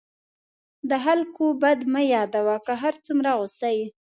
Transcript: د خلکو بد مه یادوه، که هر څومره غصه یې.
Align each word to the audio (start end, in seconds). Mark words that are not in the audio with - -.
د 0.89 0.91
خلکو 1.05 1.45
بد 1.61 1.79
مه 1.91 2.01
یادوه، 2.13 2.55
که 2.65 2.73
هر 2.81 2.93
څومره 3.05 3.29
غصه 3.39 3.69
یې. 3.77 3.85